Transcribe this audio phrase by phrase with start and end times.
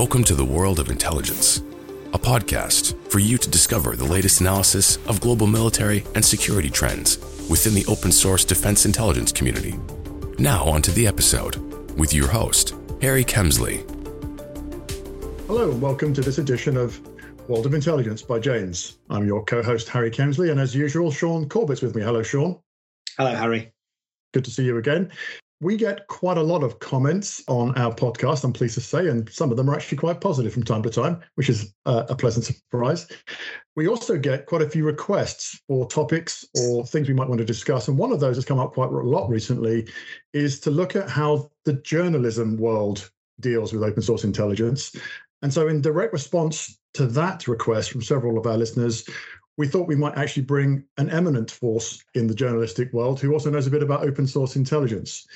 [0.00, 1.58] Welcome to the world of intelligence,
[2.14, 7.18] a podcast for you to discover the latest analysis of global military and security trends
[7.50, 9.78] within the open source defense intelligence community.
[10.38, 11.56] Now, on to the episode
[11.98, 13.86] with your host, Harry Kemsley.
[15.46, 16.98] Hello, and welcome to this edition of
[17.46, 18.96] World of Intelligence by Janes.
[19.10, 22.00] I'm your co host, Harry Kemsley, and as usual, Sean Corbett's with me.
[22.00, 22.58] Hello, Sean.
[23.18, 23.70] Hello, Harry.
[24.32, 25.10] Good to see you again.
[25.62, 29.28] We get quite a lot of comments on our podcast, I'm pleased to say, and
[29.30, 32.16] some of them are actually quite positive from time to time, which is uh, a
[32.16, 33.06] pleasant surprise.
[33.76, 37.44] We also get quite a few requests for topics or things we might want to
[37.44, 37.88] discuss.
[37.88, 39.86] And one of those has come up quite a lot recently
[40.32, 44.96] is to look at how the journalism world deals with open source intelligence.
[45.42, 49.08] And so, in direct response to that request from several of our listeners,
[49.60, 53.50] we thought we might actually bring an eminent force in the journalistic world who also
[53.50, 55.26] knows a bit about open source intelligence.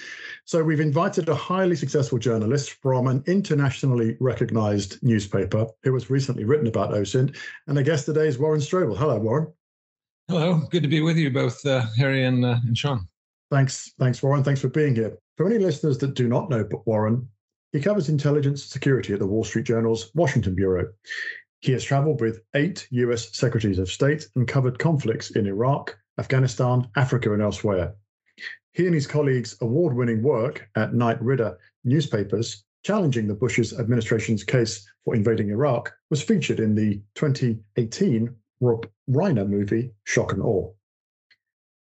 [0.46, 6.44] So we've invited a highly successful journalist from an internationally recognized newspaper who has recently
[6.44, 7.36] written about OSINT.
[7.66, 8.96] And our guest today is Warren Strobel.
[8.96, 9.52] Hello, Warren.
[10.28, 13.06] Hello, good to be with you both, uh, Harry and, uh, and Sean.
[13.50, 14.42] Thanks, thanks, Warren.
[14.42, 15.18] Thanks for being here.
[15.36, 17.28] For any listeners that do not know but Warren,
[17.72, 20.86] he covers intelligence security at the Wall Street Journal's Washington Bureau.
[21.64, 26.88] He has traveled with eight US secretaries of state and covered conflicts in Iraq, Afghanistan,
[26.94, 27.94] Africa, and elsewhere.
[28.72, 34.44] He and his colleagues' award winning work at Knight Ridder newspapers challenging the Bush's administration's
[34.44, 40.70] case for invading Iraq was featured in the 2018 Rob Reiner movie Shock and Awe.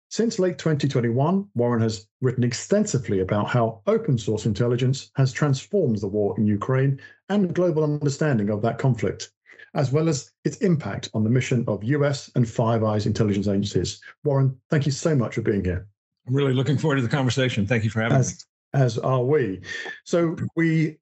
[0.08, 6.08] Since late 2021, Warren has written extensively about how open source intelligence has transformed the
[6.08, 6.98] war in Ukraine
[7.28, 9.30] and global understanding of that conflict
[9.74, 14.00] as well as its impact on the mission of US and Five Eyes intelligence agencies.
[14.24, 15.86] Warren, thank you so much for being here.
[16.26, 17.66] I'm really looking forward to the conversation.
[17.66, 18.80] Thank you for having as, me.
[18.80, 19.60] As are we.
[20.04, 20.98] So we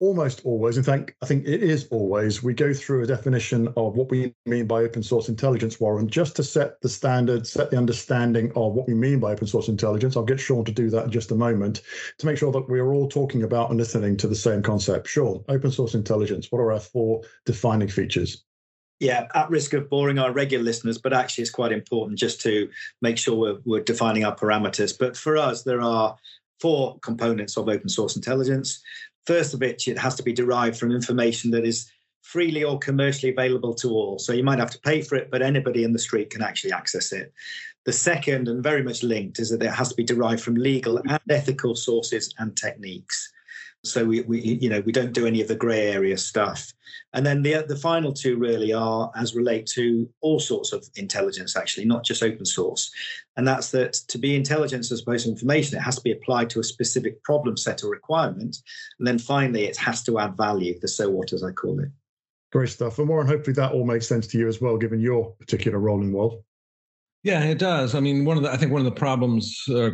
[0.00, 3.96] almost always, in fact, I think it is always, we go through a definition of
[3.96, 7.78] what we mean by open source intelligence, Warren, just to set the standard, set the
[7.78, 10.16] understanding of what we mean by open source intelligence.
[10.16, 11.82] I'll get Sean to do that in just a moment
[12.18, 15.08] to make sure that we're all talking about and listening to the same concept.
[15.08, 18.44] Sean, open source intelligence, what are our four defining features?
[19.00, 22.68] Yeah, at risk of boring our regular listeners, but actually it's quite important just to
[23.02, 24.98] make sure we're, we're defining our parameters.
[24.98, 26.16] But for us, there are
[26.60, 28.82] four components of open source intelligence.
[29.26, 31.90] First of which, it has to be derived from information that is
[32.22, 34.18] freely or commercially available to all.
[34.18, 36.72] So you might have to pay for it, but anybody in the street can actually
[36.72, 37.32] access it.
[37.84, 40.98] The second, and very much linked, is that it has to be derived from legal
[40.98, 43.32] and ethical sources and techniques.
[43.90, 46.72] So we, we you know we don't do any of the grey area stuff.
[47.12, 51.56] And then the the final two really are as relate to all sorts of intelligence,
[51.56, 52.90] actually, not just open source.
[53.36, 56.50] And that's that to be intelligence as opposed to information, it has to be applied
[56.50, 58.58] to a specific problem set or requirement.
[58.98, 61.88] And then finally, it has to add value, the so what as I call it.
[62.52, 62.98] Great stuff.
[62.98, 66.00] And Warren, hopefully that all makes sense to you as well, given your particular role
[66.00, 66.42] in the world.
[67.22, 67.94] Yeah, it does.
[67.94, 69.90] I mean, one of the I think one of the problems uh,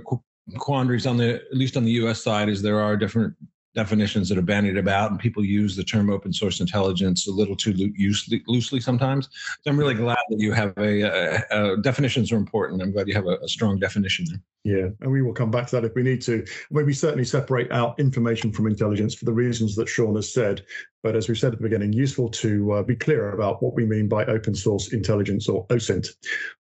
[0.59, 2.23] quandaries on the at least on the U.S.
[2.23, 3.35] side is there are different
[3.75, 7.57] definitions that are bandied about, and people use the term open source intelligence a little
[7.57, 9.29] too loosely, loosely sometimes.
[9.63, 12.83] So I'm really glad that you have a, a, a definitions are important.
[12.83, 14.41] I'm glad you have a, a, strong definition there.
[14.65, 16.45] Yeah, and we will come back to that if we need to.
[16.71, 20.65] we certainly separate out information from intelligence for the reasons that Sean has said.
[21.03, 23.87] But as we said at the beginning, useful to uh, be clear about what we
[23.87, 26.09] mean by open source intelligence or OSINT.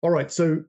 [0.01, 0.63] All right, so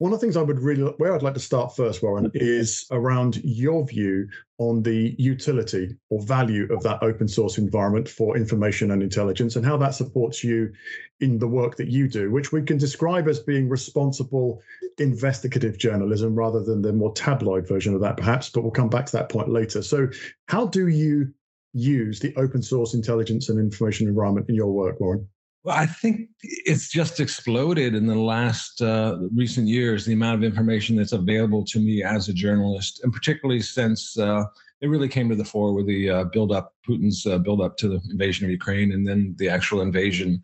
[0.00, 2.86] one of the things I would really, where I'd like to start first, Warren, is
[2.90, 8.92] around your view on the utility or value of that open source environment for information
[8.92, 10.72] and intelligence and how that supports you
[11.20, 14.62] in the work that you do, which we can describe as being responsible
[14.96, 19.04] investigative journalism rather than the more tabloid version of that, perhaps, but we'll come back
[19.04, 19.82] to that point later.
[19.82, 20.08] So,
[20.48, 21.34] how do you
[21.74, 25.28] use the open source intelligence and information environment in your work, Warren?
[25.62, 30.44] Well, I think it's just exploded in the last uh, recent years, the amount of
[30.44, 34.44] information that's available to me as a journalist, and particularly since uh,
[34.80, 37.76] it really came to the fore with the uh, build up, Putin's uh, build up
[37.78, 40.40] to the invasion of Ukraine and then the actual invasion.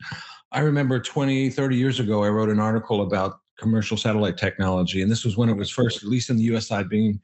[0.53, 5.01] I remember 20, 30 years ago, I wrote an article about commercial satellite technology.
[5.01, 7.19] And this was when it was first, at least in the US side, being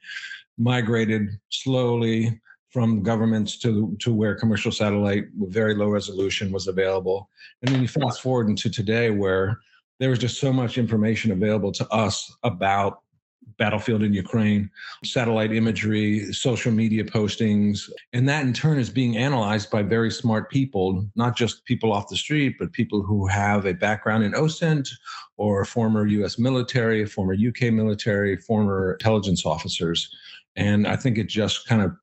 [0.57, 2.41] migrated slowly
[2.73, 7.29] from governments to to where commercial satellite with very low resolution was available.
[7.61, 9.59] And then you fast forward into today where
[9.99, 13.03] there was just so much information available to us about
[13.59, 14.69] battlefield in Ukraine,
[15.05, 20.49] satellite imagery, social media postings, and that in turn is being analyzed by very smart
[20.49, 24.89] people, not just people off the street, but people who have a background in OSINT
[25.37, 30.09] or former US military, former UK military, former intelligence officers.
[30.55, 31.95] And I think it just kind of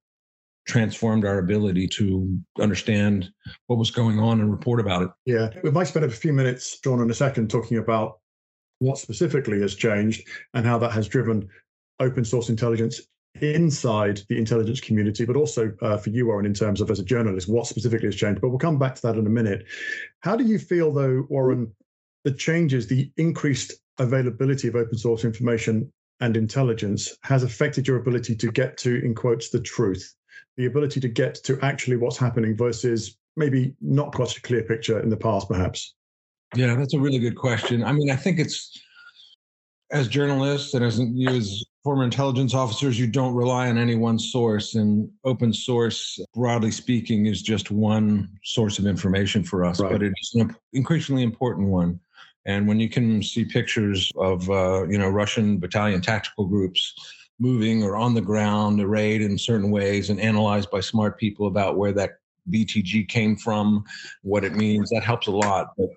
[0.66, 3.30] transformed our ability to understand
[3.66, 5.10] what was going on and report about it.
[5.26, 8.18] Yeah, we might spend a few minutes, John, in a second, talking about
[8.78, 11.48] what specifically has changed and how that has driven
[11.98, 13.00] open source intelligence
[13.40, 17.04] inside the intelligence community, but also uh, for you, Warren, in terms of as a
[17.04, 18.40] journalist, what specifically has changed.
[18.40, 19.66] But we'll come back to that in a minute.
[20.20, 21.72] How do you feel, though, Warren,
[22.24, 28.34] the changes, the increased availability of open source information and intelligence has affected your ability
[28.36, 30.14] to get to, in quotes, the truth,
[30.56, 35.00] the ability to get to actually what's happening versus maybe not quite a clear picture
[35.00, 35.94] in the past, perhaps?
[36.54, 37.84] Yeah, that's a really good question.
[37.84, 38.78] I mean, I think it's
[39.92, 44.18] as journalists and as you as former intelligence officers, you don't rely on any one
[44.18, 44.74] source.
[44.74, 49.92] And open source, broadly speaking, is just one source of information for us, right.
[49.92, 51.98] but it is an increasingly important one.
[52.46, 56.94] And when you can see pictures of, uh, you know, Russian battalion tactical groups
[57.40, 61.76] moving or on the ground, arrayed in certain ways, and analyzed by smart people about
[61.76, 62.18] where that
[62.50, 63.84] BTG came from,
[64.22, 65.68] what it means, that helps a lot.
[65.76, 65.88] But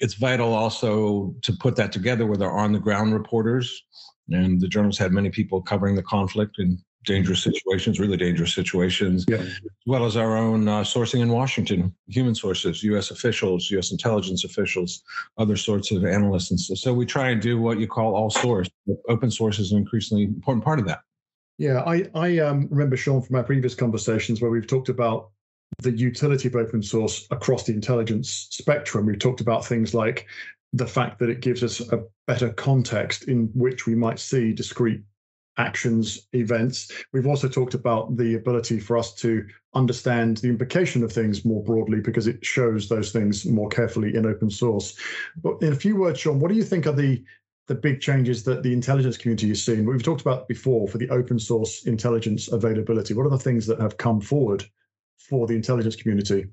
[0.00, 3.82] it's vital also to put that together with our on the ground reporters.
[4.30, 9.24] And the journals had many people covering the conflict in dangerous situations, really dangerous situations,
[9.28, 9.38] yeah.
[9.38, 13.10] as well as our own uh, sourcing in Washington, human sources, U.S.
[13.10, 13.90] officials, U.S.
[13.90, 15.02] intelligence officials,
[15.38, 16.50] other sorts of analysts.
[16.50, 18.68] And so, so we try and do what you call all source.
[19.08, 21.00] Open source is an increasingly important part of that.
[21.58, 25.30] Yeah, I, I um, remember, Sean, from our previous conversations where we've talked about
[25.78, 29.06] the utility of open source across the intelligence spectrum.
[29.06, 30.26] We've talked about things like
[30.72, 35.02] the fact that it gives us a better context in which we might see discrete
[35.60, 36.90] actions, events.
[37.12, 41.62] We've also talked about the ability for us to understand the implication of things more
[41.62, 44.98] broadly because it shows those things more carefully in open source.
[45.42, 47.22] But in a few words, Sean, what do you think are the
[47.66, 49.86] the big changes that the intelligence community has seen?
[49.86, 53.14] We've talked about before for the open source intelligence availability.
[53.14, 54.64] What are the things that have come forward
[55.18, 56.46] for the intelligence community?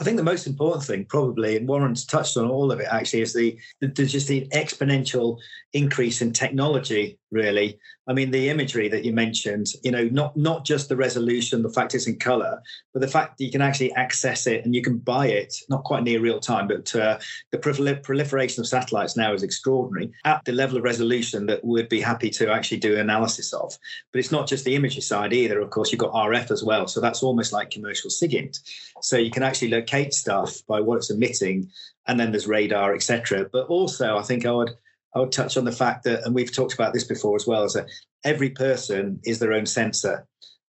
[0.00, 3.20] I think the most important thing, probably, and Warren's touched on all of it actually,
[3.20, 5.38] is the, the, just the exponential
[5.74, 7.18] increase in technology.
[7.30, 11.62] Really, I mean, the imagery that you mentioned, you know, not not just the resolution,
[11.62, 12.60] the fact it's in color,
[12.92, 15.84] but the fact that you can actually access it and you can buy it, not
[15.84, 17.18] quite near real time, but uh,
[17.52, 22.00] the proliferation of satellites now is extraordinary at the level of resolution that we'd be
[22.00, 23.78] happy to actually do analysis of.
[24.12, 25.60] But it's not just the imagery side either.
[25.60, 28.58] Of course, you've got RF as well, so that's almost like commercial SIGINT.
[29.02, 31.70] So you can actually locate stuff by what it's emitting,
[32.06, 33.48] and then there's radar, etc.
[33.52, 34.70] But also, I think I would
[35.14, 37.64] I would touch on the fact that, and we've talked about this before as well,
[37.64, 37.88] is that
[38.24, 40.26] every person is their own sensor.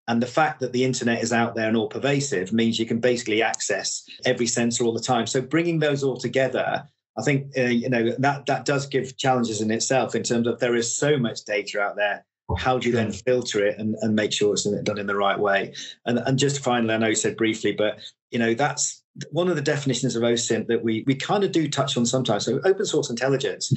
[0.08, 3.00] And the fact that the internet is out there and all pervasive means you can
[3.00, 5.26] basically access every sensor all the time.
[5.26, 6.84] So bringing those all together,
[7.18, 10.58] I think uh, you know that that does give challenges in itself in terms of
[10.58, 12.24] there is so much data out there.
[12.58, 15.38] How do you then filter it and, and make sure it's done in the right
[15.38, 15.74] way?
[16.06, 17.98] And and just finally, I know you said briefly, but
[18.30, 21.68] you know that's one of the definitions of OSINT that we we kind of do
[21.68, 22.44] touch on sometimes.
[22.44, 23.72] So open source intelligence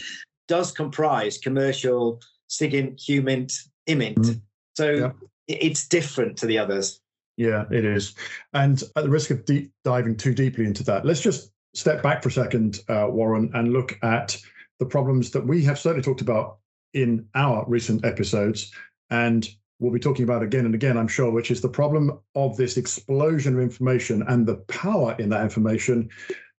[0.47, 3.53] does comprise commercial SIGINT, HUMINT,
[3.87, 4.15] IMINT.
[4.15, 4.39] Mm-hmm.
[4.75, 5.11] So yeah.
[5.47, 6.99] it's different to the others.
[7.37, 8.13] Yeah, it is.
[8.53, 12.21] And at the risk of deep diving too deeply into that, let's just step back
[12.21, 14.37] for a second, uh, Warren, and look at
[14.79, 16.57] the problems that we have certainly talked about
[16.93, 18.71] in our recent episodes.
[19.09, 19.47] And
[19.79, 22.77] we'll be talking about again and again, I'm sure, which is the problem of this
[22.77, 26.09] explosion of information and the power in that information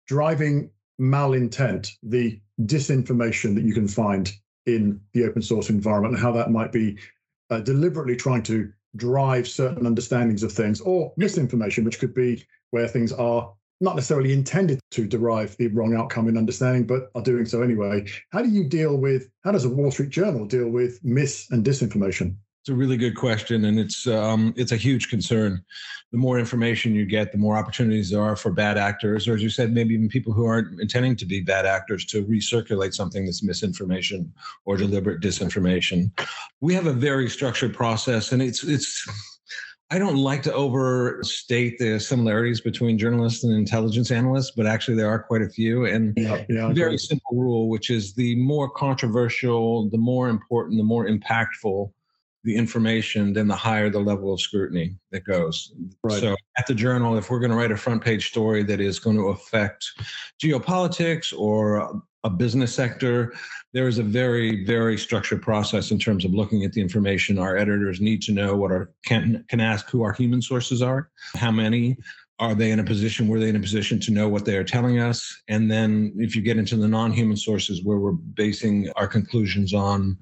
[0.08, 4.32] driving malintent, the disinformation that you can find
[4.66, 6.98] in the open source environment, and how that might be
[7.50, 12.88] uh, deliberately trying to drive certain understandings of things, or misinformation, which could be where
[12.88, 17.46] things are not necessarily intended to derive the wrong outcome in understanding, but are doing
[17.46, 18.06] so anyway.
[18.32, 21.64] How do you deal with, how does a Wall Street Journal deal with mis and
[21.64, 22.36] disinformation?
[22.62, 25.62] It's a really good question, and it's um, it's a huge concern.
[26.14, 29.44] The more information you get, the more opportunities there are for bad actors, or as
[29.44, 33.26] you said, maybe even people who aren't intending to be bad actors, to recirculate something
[33.26, 34.32] that's misinformation
[34.64, 36.10] or deliberate disinformation.
[36.62, 39.06] We have a very structured process, and it's it's.
[39.94, 45.08] I don't like to overstate the similarities between journalists and intelligence analysts, but actually there
[45.08, 45.86] are quite a few.
[45.86, 50.80] And yeah, yeah, a very simple rule, which is the more controversial, the more important,
[50.80, 51.92] the more impactful
[52.44, 55.72] the information, then the higher the level of scrutiny that goes.
[56.04, 56.20] Right.
[56.20, 58.98] So at the journal, if we're going to write a front page story that is
[58.98, 59.86] going to affect
[60.44, 63.34] geopolitics or a business sector,
[63.74, 67.38] there is a very, very structured process in terms of looking at the information.
[67.38, 71.10] Our editors need to know what our can can ask who our human sources are,
[71.36, 71.98] how many,
[72.40, 74.64] are they in a position were they in a position to know what they are
[74.64, 79.08] telling us and then if you get into the non-human sources where we're basing our
[79.08, 80.18] conclusions on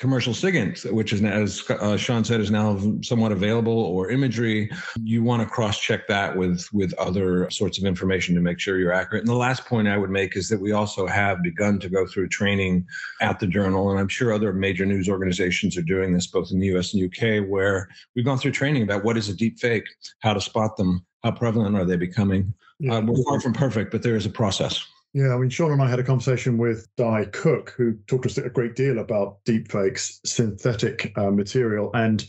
[0.00, 4.70] commercial SIGINT, which is, as uh, Sean said, is now somewhat available, or imagery,
[5.04, 8.92] you want to cross-check that with with other sorts of information to make sure you're
[8.92, 9.20] accurate.
[9.20, 12.06] And the last point I would make is that we also have begun to go
[12.06, 12.86] through training
[13.20, 16.58] at the journal, and I'm sure other major news organizations are doing this, both in
[16.58, 16.94] the U.S.
[16.94, 19.84] and U.K., where we've gone through training about what is a deep fake,
[20.20, 22.54] how to spot them, how prevalent are they becoming.
[22.78, 22.94] Yeah.
[22.94, 24.82] Uh, we're far from perfect, but there is a process.
[25.12, 28.28] Yeah, I mean, Sean and I had a conversation with Di Cooke, who talked to
[28.30, 31.90] us a great deal about deepfakes, synthetic uh, material.
[31.94, 32.24] And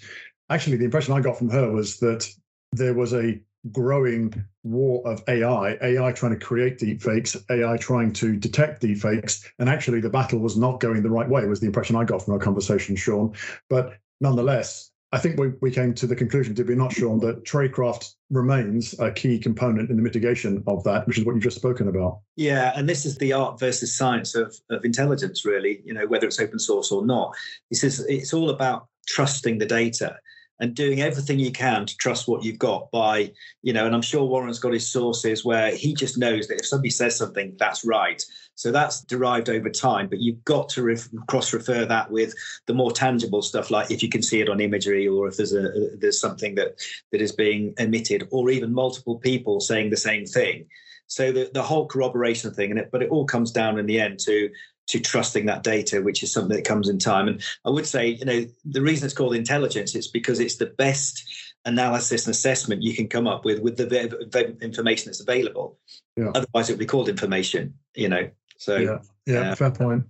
[0.49, 2.27] actually, the impression I got from her was that
[2.71, 3.39] there was a
[3.71, 9.45] growing war of AI, AI trying to create deepfakes, AI trying to detect deepfakes.
[9.59, 12.23] And actually, the battle was not going the right way, was the impression I got
[12.23, 13.35] from our conversation, Sean.
[13.69, 17.43] But nonetheless, I think we, we came to the conclusion, did we not, Sean, that
[17.43, 21.57] tradecraft remains a key component in the mitigation of that, which is what you've just
[21.57, 22.19] spoken about.
[22.37, 26.27] Yeah, and this is the art versus science of, of intelligence, really, you know, whether
[26.27, 27.35] it's open source or not.
[27.69, 30.17] This is it's all about trusting the data
[30.61, 33.31] and doing everything you can to trust what you've got by,
[33.63, 36.67] you know, and I'm sure Warren's got his sources where he just knows that if
[36.67, 38.23] somebody says something, that's right.
[38.53, 40.95] So that's derived over time, but you've got to
[41.27, 42.35] cross refer that with
[42.67, 45.53] the more tangible stuff, like if you can see it on imagery or if there's
[45.53, 46.75] a, uh, there's something that
[47.11, 50.67] that is being emitted, or even multiple people saying the same thing.
[51.07, 53.99] So the, the whole corroboration thing, and it, but it all comes down in the
[53.99, 54.49] end to
[54.91, 57.29] to trusting that data, which is something that comes in time.
[57.29, 60.65] And I would say, you know, the reason it's called intelligence is because it's the
[60.65, 61.23] best
[61.63, 65.79] analysis and assessment you can come up with with the information that's available.
[66.17, 66.31] Yeah.
[66.35, 67.75] Otherwise, it would be called information.
[67.95, 68.29] You know.
[68.57, 70.03] So yeah, yeah, uh, fair point.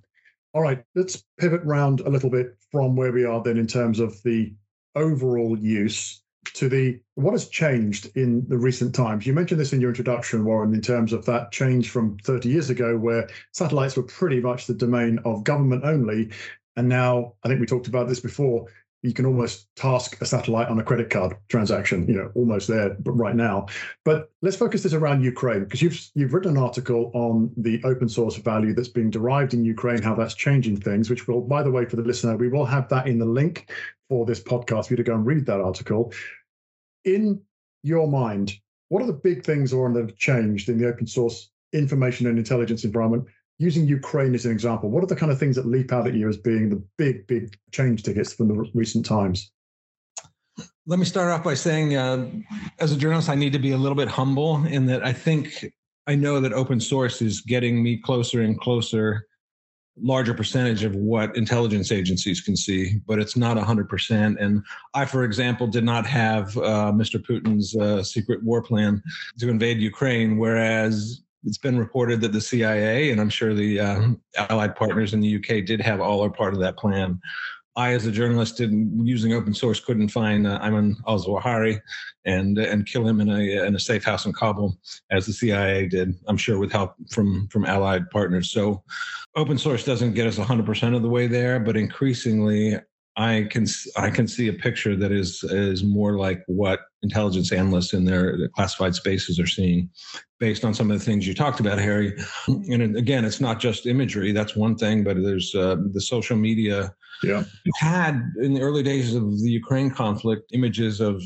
[0.54, 4.00] All right, let's pivot round a little bit from where we are then in terms
[4.00, 4.54] of the
[4.96, 6.22] overall use
[6.54, 9.26] to the what has changed in the recent times.
[9.26, 12.70] You mentioned this in your introduction, Warren, in terms of that change from 30 years
[12.70, 16.32] ago, where satellites were pretty much the domain of government only.
[16.76, 18.66] And now, I think we talked about this before,
[19.04, 22.96] you can almost task a satellite on a credit card transaction, you know, almost there
[23.00, 23.66] but right now.
[24.06, 28.10] But let's focus this around Ukraine, because you've you've written an article on the open
[28.10, 31.72] source value that's being derived in Ukraine, how that's changing things, which will, by the
[31.72, 33.72] way, for the listener, we will have that in the link
[34.10, 36.14] for this podcast for you to go and read that article
[37.04, 37.42] in
[37.84, 38.54] your mind,
[38.90, 42.38] what are the big things or that have changed in the open source information and
[42.38, 43.26] intelligence environment?
[43.62, 46.16] Using Ukraine as an example, what are the kind of things that leap out at
[46.16, 49.52] you as being the big, big change tickets from the recent times?
[50.88, 52.28] Let me start off by saying, uh,
[52.80, 55.72] as a journalist, I need to be a little bit humble in that I think
[56.08, 59.28] I know that open source is getting me closer and closer
[60.02, 64.42] larger percentage of what intelligence agencies can see, but it's not 100%.
[64.42, 64.64] And
[64.96, 67.24] I, for example, did not have uh, Mr.
[67.24, 69.04] Putin's uh, secret war plan
[69.38, 74.10] to invade Ukraine, whereas it's been reported that the CIA and I'm sure the uh,
[74.50, 77.20] allied partners in the UK did have all or part of that plan.
[77.76, 81.80] I, as a journalist, didn't, using open source, couldn't find uh, Ayman al-Zawahiri
[82.26, 84.78] and and kill him in a in a safe house in Kabul,
[85.10, 86.14] as the CIA did.
[86.28, 88.52] I'm sure with help from from allied partners.
[88.52, 88.84] So,
[89.38, 92.78] open source doesn't get us 100% of the way there, but increasingly,
[93.18, 93.66] I can
[93.98, 98.48] I can see a picture that is is more like what intelligence analysts in their
[98.50, 99.90] classified spaces are seeing,
[100.40, 102.18] based on some of the things you talked about, Harry.
[102.48, 104.32] And again, it's not just imagery.
[104.32, 107.44] That's one thing, but there's uh, the social media yeah.
[107.76, 111.22] Had in the early days of the Ukraine conflict images of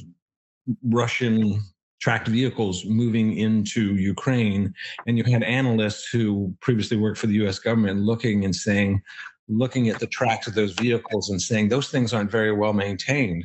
[0.84, 1.62] Russian
[2.02, 4.74] tracked vehicles moving into Ukraine.
[5.08, 9.02] And you had analysts who previously worked for the US government looking and saying,
[9.48, 13.44] looking at the tracks of those vehicles and saying those things aren't very well maintained.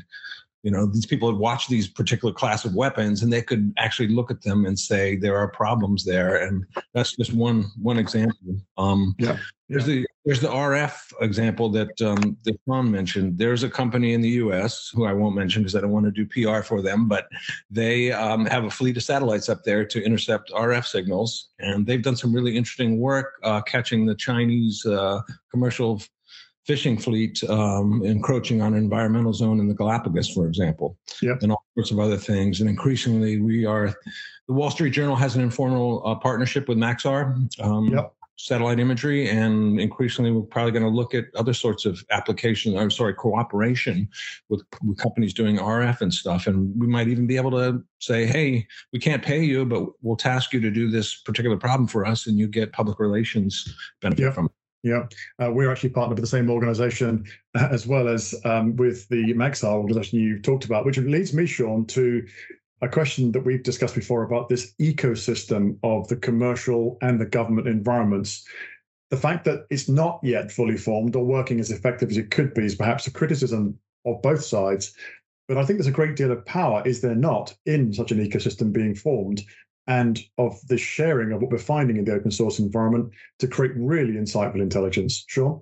[0.62, 4.08] You know these people had watched these particular class of weapons and they could actually
[4.08, 6.36] look at them and say there are problems there.
[6.36, 8.60] And that's just one one example.
[8.76, 9.38] Um yeah,
[9.70, 14.20] there's the there's the rf example that um that Ron mentioned there's a company in
[14.20, 17.08] the us who i won't mention because i don't want to do pr for them
[17.08, 17.28] but
[17.70, 22.02] they um, have a fleet of satellites up there to intercept rf signals and they've
[22.02, 26.02] done some really interesting work uh, catching the chinese uh, commercial
[26.66, 31.42] fishing fleet um, encroaching on an environmental zone in the Galapagos, for example, yep.
[31.42, 32.60] and all sorts of other things.
[32.60, 33.92] And increasingly, we are
[34.46, 37.34] the Wall Street Journal has an informal uh, partnership with Maxar.
[37.60, 38.12] Um, yep.
[38.42, 42.74] Satellite imagery, and increasingly, we're probably going to look at other sorts of applications.
[42.74, 44.08] I'm sorry, cooperation
[44.48, 46.46] with, with companies doing RF and stuff.
[46.46, 50.16] And we might even be able to say, "Hey, we can't pay you, but we'll
[50.16, 54.22] task you to do this particular problem for us, and you get public relations benefit
[54.22, 54.34] yep.
[54.34, 55.06] from it." Yeah,
[55.38, 59.34] uh, we're actually partnered with the same organization uh, as well as um, with the
[59.34, 62.26] Maxar organization you talked about, which leads me, Sean, to
[62.82, 67.68] a question that we've discussed before about this ecosystem of the commercial and the government
[67.68, 68.46] environments.
[69.10, 72.54] the fact that it's not yet fully formed or working as effective as it could
[72.54, 74.94] be is perhaps a criticism of both sides.
[75.48, 78.24] But I think there's a great deal of power, is there not, in such an
[78.24, 79.42] ecosystem being formed
[79.88, 83.10] and of the sharing of what we're finding in the open source environment
[83.40, 85.24] to create really insightful intelligence.
[85.26, 85.60] Sean?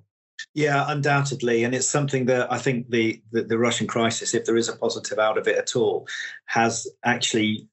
[0.58, 4.56] Yeah, undoubtedly, and it's something that I think the, the, the Russian crisis, if there
[4.56, 6.08] is a positive out of it at all,
[6.46, 7.68] has actually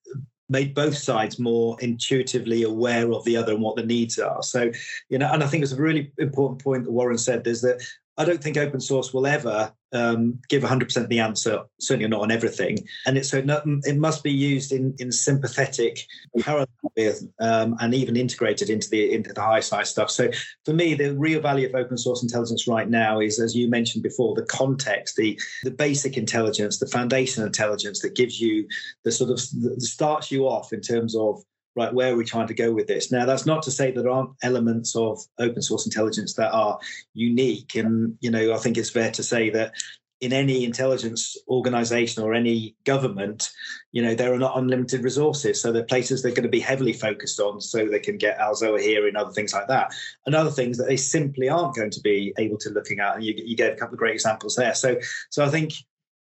[0.49, 4.43] made both sides more intuitively aware of the other and what the needs are.
[4.43, 4.71] So,
[5.09, 7.81] you know, and I think it's a really important point that Warren said is that
[8.17, 12.31] I don't think open source will ever um, give 100% the answer, certainly not on
[12.31, 12.77] everything.
[13.05, 16.05] And it's so it must be used in, in sympathetic
[16.39, 20.11] parallel with um, and even integrated into the into the high side stuff.
[20.11, 20.29] So
[20.65, 24.03] for me, the real value of open source intelligence right now is, as you mentioned
[24.03, 28.67] before, the context, the the basic intelligence, the foundation intelligence that gives you
[29.03, 31.41] the sort of that starts you off in terms of
[31.75, 33.11] right, where are we trying to go with this?
[33.11, 36.79] Now, that's not to say that there aren't elements of open source intelligence that are
[37.13, 37.75] unique.
[37.75, 39.73] And, you know, I think it's fair to say that
[40.21, 43.49] in any intelligence organization or any government,
[43.91, 45.61] you know, there are not unlimited resources.
[45.61, 48.39] So there are places they're going to be heavily focused on so they can get
[48.39, 49.93] al-Zawahiri and other things like that.
[50.25, 53.15] And other things that they simply aren't going to be able to looking at.
[53.15, 54.73] And you, you gave a couple of great examples there.
[54.73, 54.97] So
[55.29, 55.73] so I think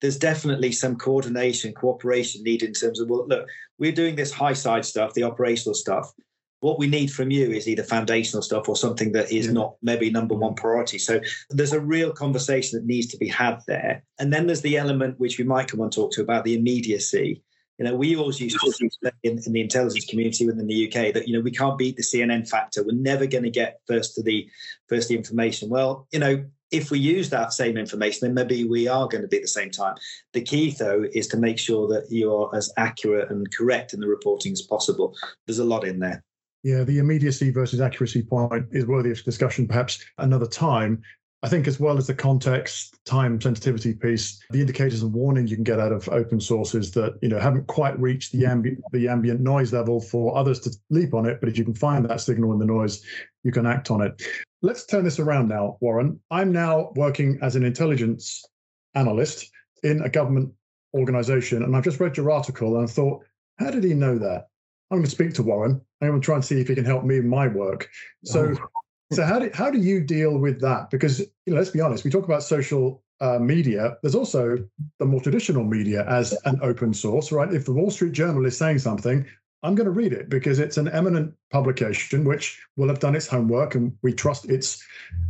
[0.02, 4.54] there's definitely some coordination, cooperation needed in terms of, well, look, we're doing this high
[4.54, 6.12] side stuff, the operational stuff.
[6.60, 9.54] What we need from you is either foundational stuff or something that is yeah.
[9.54, 11.00] not maybe number one priority.
[11.00, 14.04] So there's a real conversation that needs to be had there.
[14.20, 17.42] And then there's the element which we might come on talk to about the immediacy.
[17.80, 21.16] You know, we always used to say in, in, the intelligence community within the UK
[21.16, 22.84] that you know we can't beat the CNN factor.
[22.84, 24.48] We're never going to get first to the
[24.88, 25.68] first the information.
[25.68, 29.28] Well, you know, if we use that same information, then maybe we are going to
[29.28, 29.96] be at the same time.
[30.34, 34.00] The key, though, is to make sure that you are as accurate and correct in
[34.00, 35.16] the reporting as possible.
[35.46, 36.24] There's a lot in there.
[36.64, 41.02] Yeah, the immediacy versus accuracy point is worthy of discussion perhaps another time.
[41.44, 45.56] I think, as well as the context, time sensitivity piece, the indicators and warning you
[45.56, 49.08] can get out of open sources that you know haven't quite reached the ambient the
[49.08, 51.40] ambient noise level for others to leap on it.
[51.40, 53.04] But if you can find that signal in the noise,
[53.44, 54.22] you can act on it.
[54.62, 56.20] Let's turn this around now, Warren.
[56.30, 58.46] I'm now working as an intelligence
[58.94, 59.50] analyst
[59.84, 60.54] in a government
[60.94, 63.24] organization, and I've just read your article and I thought,
[63.58, 64.48] how did he know that?
[64.92, 65.82] I'm going to speak to Warren.
[66.02, 67.90] I'm going to try and see if he can help me in my work.
[68.26, 68.81] So, oh.
[69.12, 70.90] So how do how do you deal with that?
[70.90, 73.98] Because you know, let's be honest, we talk about social uh, media.
[74.02, 74.58] There's also
[75.00, 77.54] the more traditional media as an open source, right?
[77.54, 79.26] If the Wall Street Journal is saying something,
[79.64, 83.28] I'm going to read it because it's an eminent publication which will have done its
[83.28, 84.84] homework and we trust its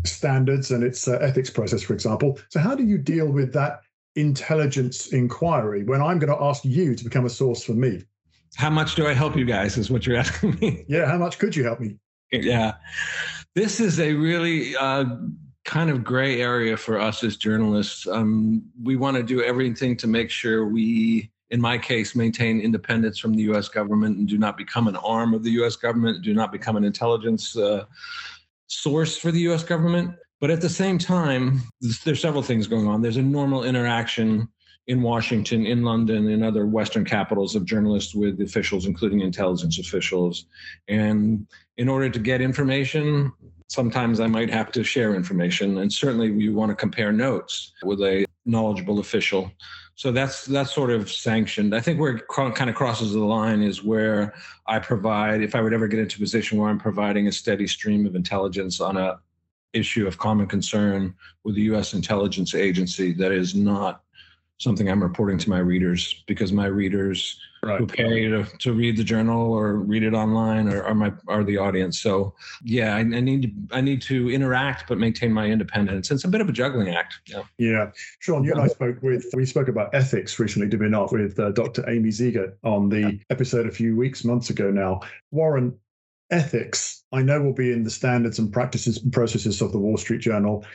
[0.05, 2.39] standards and its uh, ethics process, for example.
[2.49, 3.81] So, how do you deal with that
[4.15, 8.03] intelligence inquiry when I'm going to ask you to become a source for me?
[8.55, 9.77] How much do I help you guys?
[9.77, 10.85] Is what you're asking me.
[10.87, 11.97] Yeah, how much could you help me?
[12.31, 12.73] Yeah.
[13.55, 15.05] This is a really uh,
[15.65, 18.07] kind of gray area for us as journalists.
[18.07, 23.19] Um, we want to do everything to make sure we in my case, maintain independence
[23.19, 23.67] from the U.S.
[23.67, 25.75] government and do not become an arm of the U.S.
[25.75, 27.83] government, do not become an intelligence uh,
[28.67, 29.63] source for the U.S.
[29.63, 30.15] government.
[30.39, 33.01] But at the same time, there's several things going on.
[33.01, 34.47] There's a normal interaction
[34.87, 40.45] in Washington, in London, in other Western capitals of journalists with officials, including intelligence officials.
[40.87, 41.45] And
[41.81, 43.33] in order to get information,
[43.67, 45.79] sometimes I might have to share information.
[45.79, 49.51] And certainly, we want to compare notes with a knowledgeable official
[50.01, 51.75] so that's that's sort of sanctioned.
[51.75, 54.33] I think where it kind of crosses the line is where
[54.65, 57.67] I provide, if I would ever get into a position where I'm providing a steady
[57.67, 59.19] stream of intelligence on a
[59.73, 61.13] issue of common concern
[61.43, 61.93] with the U.S.
[61.93, 64.01] intelligence agency that is not
[64.57, 67.79] something I'm reporting to my readers because my readers right.
[67.79, 71.43] who pay to, to read the journal or read it online or are my are
[71.43, 71.99] the audience.
[71.99, 76.11] So yeah, I, I, need to I need to interact but maintain my independence.
[76.11, 77.19] It's a bit of a juggling act.
[77.25, 77.43] Yeah.
[77.57, 81.11] Yeah, Sean, you and I spoke with we spoke about ethics recently, did we not,
[81.11, 81.87] with uh, Dr.
[81.89, 85.01] Amy Zegart on the episode a few weeks months ago now.
[85.31, 85.77] Warren,
[86.31, 89.97] ethics I know will be in the standards and practices and processes of the Wall
[89.97, 90.65] Street Journal.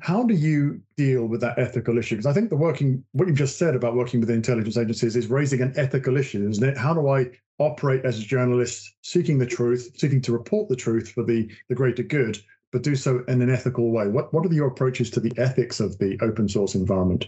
[0.00, 2.16] How do you deal with that ethical issue?
[2.16, 5.26] Because I think the working, what you've just said about working with intelligence agencies is
[5.28, 6.78] raising an ethical issue, isn't it?
[6.78, 7.26] How do I
[7.58, 11.74] operate as a journalist, seeking the truth, seeking to report the truth for the, the
[11.74, 12.38] greater good,
[12.72, 14.08] but do so in an ethical way?
[14.08, 17.26] What, what are your approaches to the ethics of the open source environment?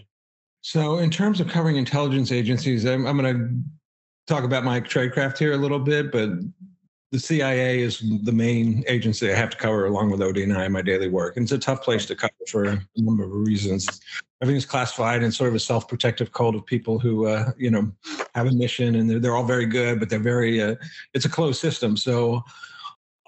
[0.61, 5.37] So, in terms of covering intelligence agencies, I'm, I'm going to talk about my tradecraft
[5.37, 6.29] here a little bit, but
[7.15, 10.81] the CIA is the main agency I have to cover along with ODNI in my
[10.81, 11.37] daily work.
[11.37, 14.01] And it's a tough place to cover for a number of reasons.
[14.41, 17.89] Everything's classified and sort of a self-protective code of people who, uh, you know,
[18.35, 20.75] have a mission and they're, they're all very good, but they're very, uh,
[21.13, 21.95] it's a closed system.
[21.95, 22.43] So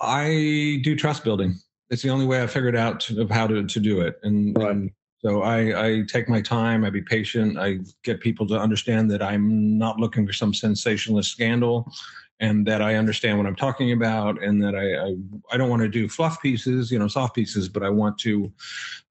[0.01, 1.55] I do trust building.
[1.89, 4.19] It's the only way I figured out of how to, to do it.
[4.21, 4.71] And, right.
[4.71, 6.85] and so I, I take my time.
[6.85, 7.57] I be patient.
[7.57, 11.91] I get people to understand that I'm not looking for some sensationalist scandal
[12.39, 15.15] and that I understand what I'm talking about, and that I I,
[15.51, 18.51] I don't want to do fluff pieces, you know, soft pieces, but I want to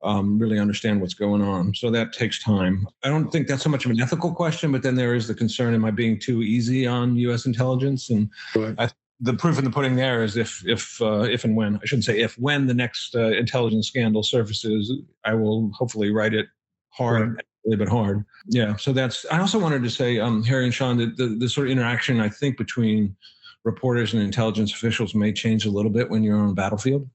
[0.03, 1.75] um, really understand what's going on.
[1.75, 2.87] So that takes time.
[3.03, 5.35] I don't think that's so much of an ethical question, but then there is the
[5.35, 7.47] concern: Am I being too easy on U.S.
[7.47, 8.11] intelligence?
[8.11, 8.75] And right.
[8.79, 8.91] I,
[9.21, 12.05] the proof in the pudding there is if if uh, if and when I shouldn't
[12.05, 14.93] say if when the next uh, intelligence scandal surfaces,
[15.25, 16.47] I will hopefully write it
[16.91, 17.37] hard.
[17.37, 18.25] Right a little bit hard.
[18.47, 18.77] Yeah.
[18.77, 19.27] So that's.
[19.31, 22.21] I also wanted to say, um, Harry and Sean, that the, the sort of interaction
[22.21, 23.17] I think between
[23.65, 27.09] reporters and intelligence officials may change a little bit when you're on the battlefield.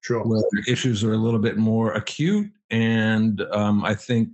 [0.00, 0.22] Sure.
[0.24, 4.30] Where issues are a little bit more acute, and um, I think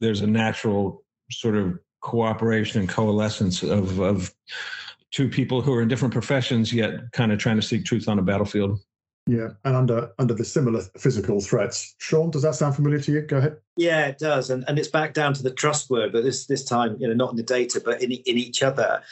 [0.00, 4.32] there's a natural sort of cooperation and coalescence of of
[5.10, 8.18] two people who are in different professions yet kind of trying to seek truth on
[8.18, 8.80] a battlefield.
[9.26, 11.94] Yeah, and under under the similar physical threats.
[11.98, 13.20] Sean, does that sound familiar to you?
[13.22, 13.56] Go ahead.
[13.76, 16.64] Yeah, it does, and and it's back down to the trust word, but this this
[16.64, 19.02] time, you know, not in the data, but in in each other.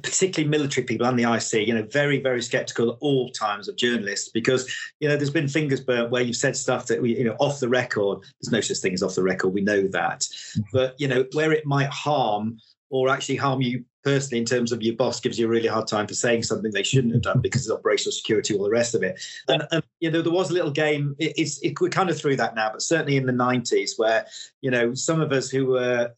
[0.00, 3.74] Particularly military people and the IC, you know, very, very skeptical at all times of
[3.74, 7.24] journalists because, you know, there's been fingers burnt where you've said stuff that we, you
[7.24, 8.20] know, off the record.
[8.40, 9.48] There's no such thing as off the record.
[9.48, 10.20] We know that.
[10.20, 10.60] Mm-hmm.
[10.72, 14.82] But, you know, where it might harm or actually harm you personally in terms of
[14.82, 17.40] your boss gives you a really hard time for saying something they shouldn't have done
[17.40, 19.20] because of operational security, all the rest of it.
[19.48, 21.14] And, and you know, there was a little game.
[21.18, 24.26] It, it's it, we're kind of through that now, but certainly in the '90s, where
[24.60, 26.12] you know some of us who were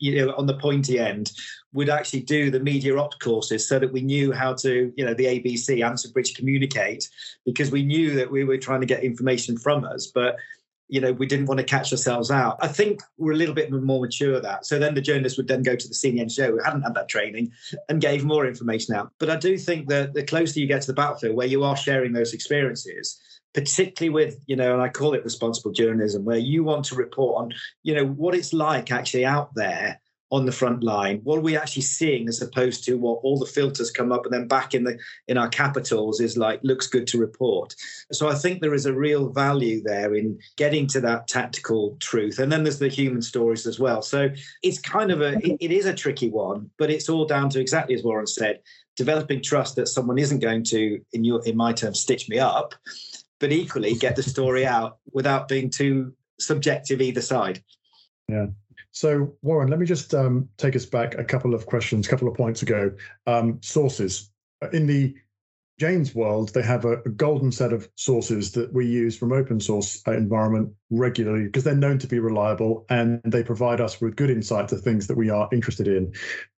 [0.00, 1.32] you know on the pointy end
[1.72, 5.14] would actually do the media opt courses so that we knew how to you know
[5.14, 7.08] the abc answer bridge communicate
[7.44, 10.36] because we knew that we were trying to get information from us but
[10.94, 12.56] you know, we didn't want to catch ourselves out.
[12.60, 14.64] I think we're a little bit more mature that.
[14.64, 17.08] So then the journalist would then go to the senior engineer who hadn't had that
[17.08, 17.50] training
[17.88, 19.10] and gave more information out.
[19.18, 21.76] But I do think that the closer you get to the battlefield, where you are
[21.76, 23.20] sharing those experiences,
[23.54, 27.42] particularly with, you know, and I call it responsible journalism, where you want to report
[27.42, 27.52] on,
[27.82, 31.20] you know, what it's like actually out there on the front line?
[31.24, 34.32] What are we actually seeing as opposed to what all the filters come up and
[34.32, 37.74] then back in the in our capitals is like looks good to report.
[38.12, 42.38] So I think there is a real value there in getting to that tactical truth.
[42.38, 44.02] And then there's the human stories as well.
[44.02, 44.30] So
[44.62, 47.60] it's kind of a it, it is a tricky one, but it's all down to
[47.60, 48.60] exactly as Warren said,
[48.96, 52.74] developing trust that someone isn't going to, in your in my terms, stitch me up,
[53.40, 57.62] but equally get the story out without being too subjective either side.
[58.28, 58.46] Yeah.
[58.94, 62.28] So, Warren, let me just um, take us back a couple of questions, a couple
[62.28, 62.92] of points ago.
[63.26, 64.30] Um, sources.
[64.62, 65.16] Uh, in the
[65.80, 69.58] Jane's world, they have a, a, golden set of sources that we use from open
[69.58, 74.14] source uh, environment regularly because they're known to be reliable and they provide us with
[74.14, 76.12] good insight to things that we are interested in.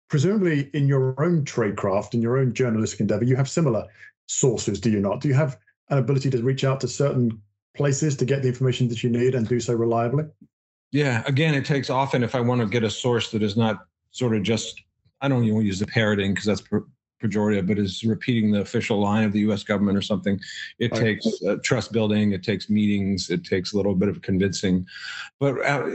[0.10, 3.86] Presumably, in your own tradecraft, in your own journalistic endeavor, you have similar
[4.28, 5.21] sources, do you not?
[5.21, 5.58] Do you have
[5.89, 7.41] an ability to reach out to certain
[7.78, 10.26] places to get the information that you need and do so reliably?
[10.96, 13.86] Yeah, again, it takes often if I want to get a source that is not
[14.12, 14.82] sort of just
[15.20, 16.64] I don't even use the parroting because that's
[17.22, 19.62] pejorative, but is repeating the official line of the U.S.
[19.62, 20.40] government or something.
[20.80, 21.02] It right.
[21.02, 24.88] takes uh, trust building, it takes meetings, it takes a little bit of convincing.
[25.38, 25.92] But uh,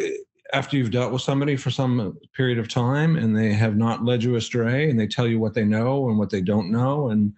[0.52, 4.22] after you've dealt with somebody for some period of time and they have not led
[4.22, 7.32] you astray and they tell you what they know and what they don't know and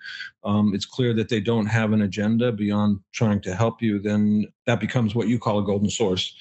[0.44, 4.46] um, it's clear that they don't have an agenda beyond trying to help you then
[4.66, 6.34] that becomes what you call a golden source.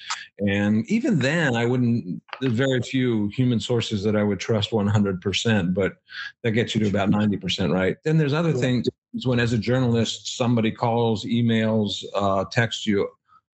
[0.46, 5.74] And even then i wouldn't there's very few human sources that i would trust 100%
[5.74, 5.94] but
[6.42, 7.96] that gets you to about 90% right?
[8.04, 8.88] Then there's other things
[9.24, 13.08] when as a journalist somebody calls emails uh, texts you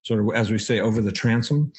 [0.08, 1.70] sort of as we say over the transom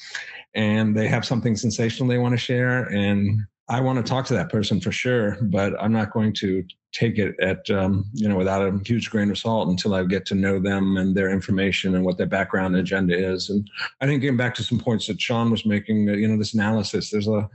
[0.54, 4.34] and they have something sensational they want to share and i want to talk to
[4.34, 8.36] that person for sure but i'm not going to take it at um, you know
[8.36, 11.96] without a huge grain of salt until i get to know them and their information
[11.96, 13.68] and what their background agenda is and
[14.00, 17.10] i think getting back to some points that sean was making you know this analysis
[17.10, 17.48] there's a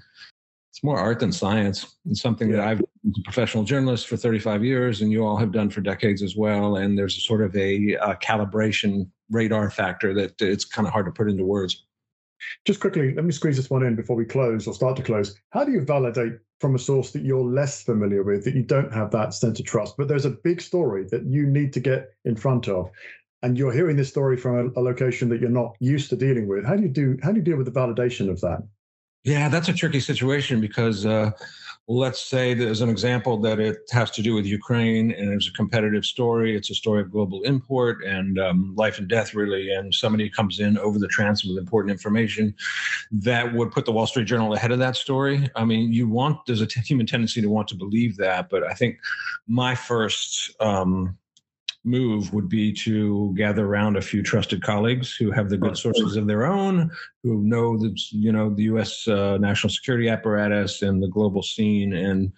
[0.76, 1.96] it's more art than science.
[2.06, 5.54] It's something that I've been a professional journalist for 35 years, and you all have
[5.54, 6.76] done for decades as well.
[6.76, 11.06] And there's a sort of a, a calibration radar factor that it's kind of hard
[11.06, 11.86] to put into words.
[12.66, 15.40] Just quickly, let me squeeze this one in before we close or start to close.
[15.52, 18.94] How do you validate from a source that you're less familiar with, that you don't
[18.94, 22.10] have that sense of trust, but there's a big story that you need to get
[22.26, 22.92] in front of?
[23.42, 26.48] And you're hearing this story from a, a location that you're not used to dealing
[26.48, 26.66] with.
[26.66, 27.18] How do you do?
[27.24, 28.64] How do you deal with the validation of that?
[29.24, 31.32] Yeah, that's a tricky situation because uh,
[31.88, 35.52] let's say there's an example that it has to do with Ukraine and it's a
[35.52, 36.56] competitive story.
[36.56, 39.72] It's a story of global import and um, life and death, really.
[39.72, 42.56] And somebody comes in over the transom with important information
[43.12, 45.48] that would put the Wall Street Journal ahead of that story.
[45.56, 48.50] I mean, you want, there's a human tendency to want to believe that.
[48.50, 48.98] But I think
[49.48, 51.16] my first, um,
[51.86, 56.16] move would be to gather around a few trusted colleagues who have the good sources
[56.16, 56.92] of their own,
[57.24, 59.08] who know the you know the U.S.
[59.08, 62.32] Uh, national security apparatus and the global scene, and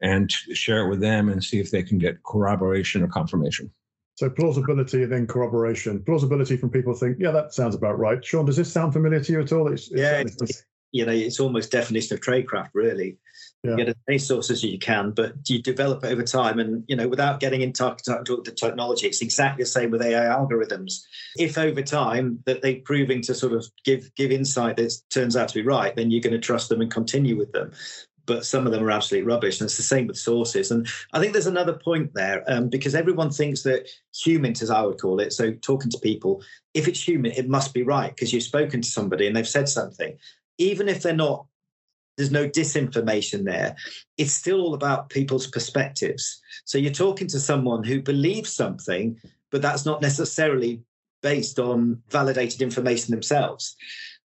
[0.00, 3.70] and share it with them and see if they can get corroboration or confirmation.
[4.14, 6.02] So plausibility and then corroboration.
[6.02, 8.24] Plausibility from people think, yeah, that sounds about right.
[8.24, 9.72] Sean, does this sound familiar to you at all?
[9.72, 13.16] It's, it's, yeah, it's, you know, it's almost definition of tradecraft, really.
[13.64, 13.74] Yeah.
[13.74, 16.60] Get as many sources as you can, but you develop over time.
[16.60, 21.02] And, you know, without getting into the technology, it's exactly the same with AI algorithms.
[21.36, 25.48] If over time that they're proving to sort of give give insight that turns out
[25.48, 27.72] to be right, then you're going to trust them and continue with them
[28.26, 29.58] but some of them are absolutely rubbish.
[29.58, 30.70] And it's the same with sources.
[30.70, 34.82] And I think there's another point there um, because everyone thinks that human, as I
[34.82, 36.42] would call it, so talking to people,
[36.74, 39.66] if it's human, it must be right because you've spoken to somebody and they've said
[39.66, 40.18] something
[40.58, 41.46] even if they're not
[42.18, 43.76] there's no disinformation there.
[44.18, 46.42] It's still all about people's perspectives.
[46.64, 49.18] So you're talking to someone who believes something,
[49.50, 50.82] but that's not necessarily
[51.22, 53.76] based on validated information themselves.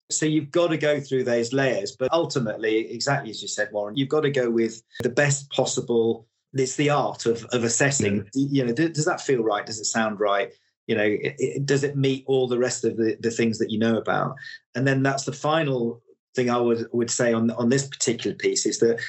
[0.10, 1.96] So you've got to go through those layers.
[1.96, 6.26] But ultimately, exactly as you said, Warren, you've got to go with the best possible.
[6.54, 8.30] It's the art of, of assessing.
[8.34, 9.65] You know, does that feel right?
[9.65, 10.54] Does it sound right?
[10.88, 13.72] You know, it, it, does it meet all the rest of the, the things that
[13.72, 14.36] you know about?
[14.74, 16.02] And then that's the final
[16.36, 19.00] thing I would would say on on this particular piece is that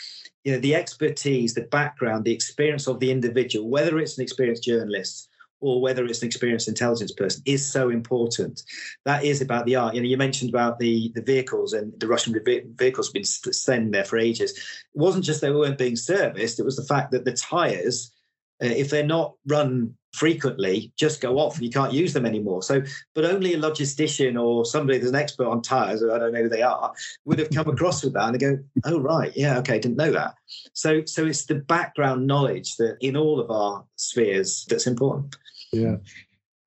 [0.45, 4.65] you know the expertise, the background, the experience of the individual, whether it's an experienced
[4.65, 5.29] journalist
[5.61, 8.63] or whether it's an experienced intelligence person, is so important.
[9.07, 9.95] That is about the art.
[9.95, 12.39] You know, you mentioned about the the vehicles and the Russian
[12.77, 14.53] vehicles have been standing there for ages.
[14.53, 18.13] It wasn't just they weren't being serviced; it was the fact that the tires,
[18.63, 22.63] uh, if they're not run frequently just go off and you can't use them anymore.
[22.63, 22.83] So,
[23.15, 26.49] but only a logistician or somebody that's an expert on tires, I don't know who
[26.49, 29.81] they are, would have come across with that and they go, oh, right, yeah, okay,
[29.81, 30.35] didn't know that.
[30.73, 35.35] So, so it's the background knowledge that in all of our spheres that's important.
[35.73, 35.97] Yeah.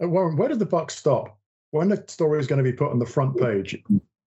[0.03, 1.39] Uh, Warren, where did the buck stop?
[1.71, 3.81] When the story is going to be put on the front page,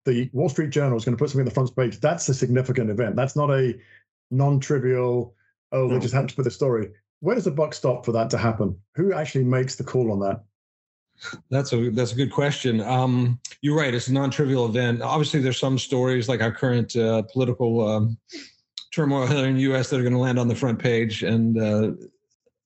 [0.07, 2.01] the Wall Street Journal is going to put something on the front page.
[2.01, 3.17] That's a significant event.
[3.17, 3.79] That's not a
[4.31, 5.35] non-trivial.
[5.73, 8.31] Oh, they just happened to put the story where does the buck stop for that
[8.31, 8.77] to happen?
[8.97, 10.45] Who actually makes the call on that?
[11.51, 12.81] That's a that's a good question.
[12.81, 15.03] Um, you're right; it's a non-trivial event.
[15.03, 18.19] Obviously, there's some stories like our current uh, political um,
[18.93, 19.91] turmoil here in the U.S.
[19.91, 21.23] that are going to land on the front page.
[21.23, 21.91] And uh,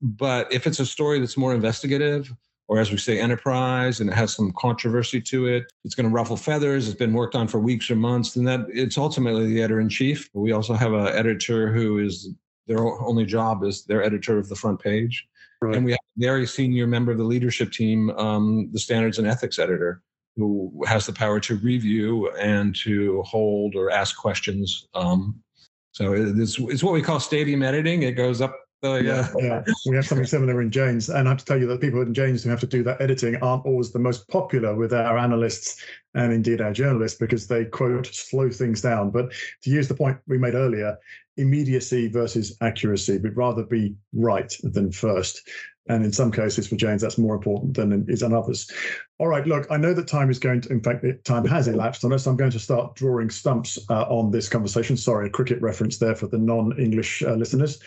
[0.01, 2.33] but if it's a story that's more investigative,
[2.69, 6.15] or as we say, enterprise, and it has some controversy to it, it's going to
[6.15, 6.87] ruffle feathers.
[6.87, 8.35] It's been worked on for weeks or months.
[8.35, 10.31] Then that it's ultimately the editor in chief.
[10.33, 12.31] We also have an editor who is
[12.67, 15.27] their only job is their editor of the front page.
[15.61, 15.77] Right.
[15.77, 19.27] And we have a very senior member of the leadership team, um, the standards and
[19.27, 20.03] ethics editor,
[20.37, 24.89] who has the power to review and to hold or ask questions.
[24.95, 25.41] Um,
[25.93, 28.03] so it's, it's what we call stadium editing.
[28.03, 29.29] It goes up Oh, yeah.
[29.39, 29.63] yeah.
[29.87, 31.09] We have something similar in Janes.
[31.09, 33.01] And I have to tell you that people in Janes who have to do that
[33.01, 35.83] editing aren't always the most popular with our analysts
[36.15, 39.11] and indeed our journalists because they quote slow things down.
[39.11, 40.99] But to use the point we made earlier,
[41.39, 43.19] immediacy versus accuracy.
[43.19, 45.49] We'd rather be right than first.
[45.87, 48.71] And in some cases for Janes, that's more important than is on others.
[49.19, 52.05] All right, look, I know that time is going to, in fact, time has elapsed
[52.05, 52.27] on us.
[52.27, 54.97] I'm going to start drawing stumps uh, on this conversation.
[54.97, 57.81] Sorry, a cricket reference there for the non-English uh, listeners.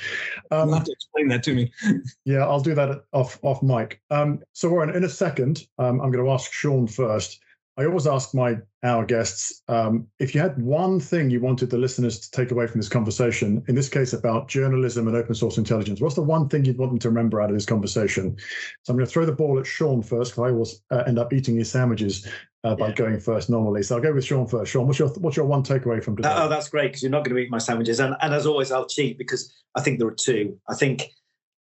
[0.51, 1.71] Um, You'll have to explain that to me.
[2.25, 4.01] yeah, I'll do that off off mic.
[4.11, 7.39] Um, so, Warren, in a second, um, I'm going to ask Sean first.
[7.77, 11.77] I always ask my our guests um, if you had one thing you wanted the
[11.77, 15.57] listeners to take away from this conversation, in this case about journalism and open source
[15.59, 16.01] intelligence.
[16.01, 18.35] What's the one thing you'd want them to remember out of this conversation?
[18.83, 21.19] So I'm going to throw the ball at Sean first, because I always uh, end
[21.19, 22.27] up eating his sandwiches
[22.63, 22.95] uh, by yeah.
[22.95, 23.83] going first normally.
[23.83, 24.71] So I'll go with Sean first.
[24.71, 26.33] Sean, what's your what's your one takeaway from today?
[26.33, 28.71] Oh, that's great because you're not going to eat my sandwiches, and and as always,
[28.71, 30.59] I'll cheat because I think there are two.
[30.67, 31.11] I think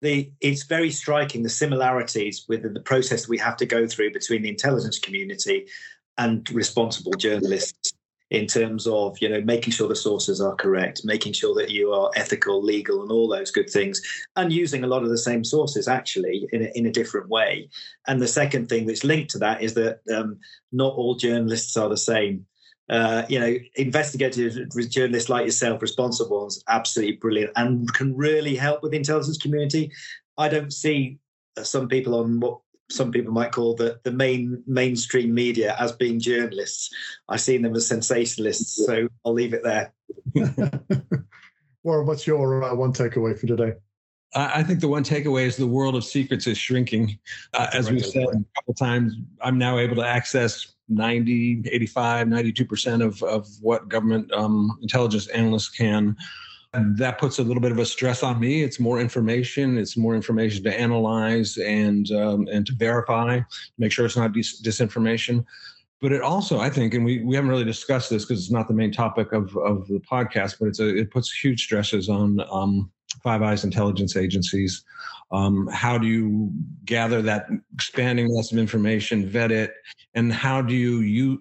[0.02, 4.12] the, it's very striking the similarities within the process that we have to go through
[4.12, 5.68] between the intelligence community
[6.18, 7.92] and responsible journalists
[8.32, 11.92] in terms of you know making sure the sources are correct making sure that you
[11.92, 14.00] are ethical legal and all those good things
[14.36, 17.68] and using a lot of the same sources actually in a, in a different way.
[18.06, 20.38] And the second thing that's linked to that is that um,
[20.72, 22.46] not all journalists are the same.
[22.90, 24.54] Uh, you know investigative
[24.90, 29.90] journalists like yourself responsible ones absolutely brilliant and can really help with the intelligence community.
[30.36, 31.18] I don't see
[31.56, 32.58] uh, some people on what
[32.92, 36.90] some people might call the, the main mainstream media as being journalists.
[37.28, 39.92] I've seen them as sensationalists, so I'll leave it there.
[41.82, 43.74] Warren, what's your uh, one takeaway for today?
[44.34, 47.18] I think the one takeaway is the world of secrets is shrinking.
[47.52, 53.04] Uh, as we've said a couple times, I'm now able to access 90, 85, 92%
[53.04, 56.16] of, of what government um, intelligence analysts can
[56.72, 58.62] that puts a little bit of a stress on me.
[58.62, 59.76] It's more information.
[59.76, 63.40] It's more information to analyze and um, and to verify,
[63.78, 65.44] make sure it's not dis- disinformation.
[66.00, 68.66] But it also, I think, and we, we haven't really discussed this because it's not
[68.66, 72.40] the main topic of, of the podcast, but it's a, it puts huge stresses on
[72.50, 72.90] um,
[73.22, 74.82] Five Eyes intelligence agencies.
[75.30, 76.52] Um, how do you
[76.84, 79.74] gather that expanding list of information, vet it,
[80.14, 81.40] and how do you, you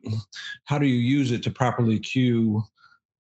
[0.66, 2.64] how do you use it to properly cue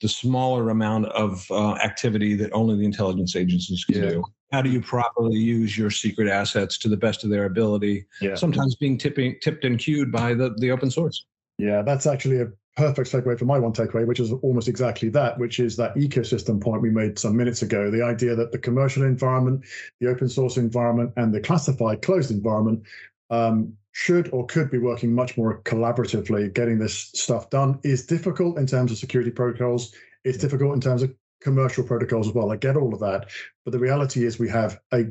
[0.02, 4.10] the smaller amount of uh, activity that only the intelligence agencies can yeah.
[4.10, 4.24] do.
[4.52, 8.06] How do you properly use your secret assets to the best of their ability?
[8.20, 8.36] Yeah.
[8.36, 11.26] Sometimes being tipping, tipped and cued by the, the open source.
[11.58, 15.38] Yeah, that's actually a perfect segue for my one takeaway, which is almost exactly that,
[15.38, 17.92] which is that ecosystem point we made some minutes ago.
[17.92, 19.64] The idea that the commercial environment,
[20.00, 22.84] the open source environment, and the classified closed environment
[23.30, 26.54] um, should or could be working much more collaboratively.
[26.54, 29.94] Getting this stuff done is difficult in terms of security protocols.
[30.24, 32.52] It's difficult in terms of commercial protocols as well.
[32.52, 33.30] I get all of that.
[33.66, 35.06] But the reality is we have a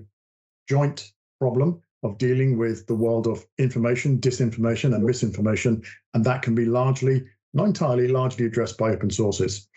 [0.68, 5.82] joint problem of dealing with the world of information, disinformation, and misinformation.
[6.14, 9.68] And that can be largely, not entirely, largely addressed by open sources.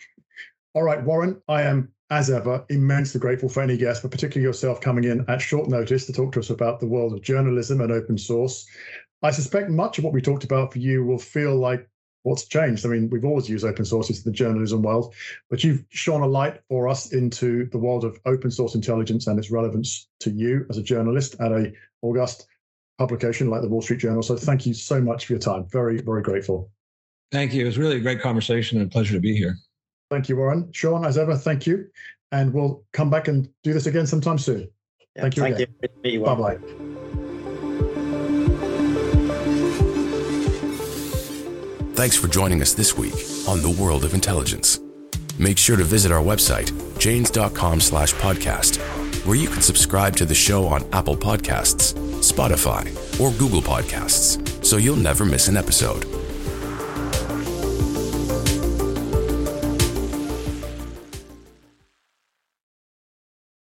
[0.74, 4.82] All right, Warren, I am as ever, immensely grateful for any guest, but particularly yourself
[4.82, 7.92] coming in at short notice to talk to us about the world of journalism and
[7.92, 8.68] open source.
[9.24, 11.90] I suspect much of what we talked about for you will feel like
[12.24, 12.86] what's changed.
[12.86, 15.14] I mean, we've always used open source in the journalism world,
[15.50, 19.40] but you've shone a light for us into the world of open source intelligence and
[19.40, 22.48] its relevance to you as a journalist at a august
[22.98, 24.24] publication like the Wall Street Journal.
[24.24, 25.66] So thank you so much for your time.
[25.72, 26.72] Very, very grateful.
[27.32, 27.64] Thank you.
[27.64, 29.58] It was really a great conversation and a pleasure to be here.
[30.14, 30.72] Thank you, Warren.
[30.72, 31.90] Sean, as ever, thank you.
[32.32, 34.70] And we'll come back and do this again sometime soon.
[35.16, 35.42] Yeah, thank you.
[35.42, 35.74] Thank again.
[36.04, 36.24] you.
[36.24, 36.58] Bye bye.
[41.96, 43.16] Thanks for joining us this week
[43.48, 44.80] on The World of Intelligence.
[45.40, 48.78] Make sure to visit our website, janes.com slash podcast,
[49.26, 52.86] where you can subscribe to the show on Apple Podcasts, Spotify,
[53.20, 56.06] or Google Podcasts, so you'll never miss an episode.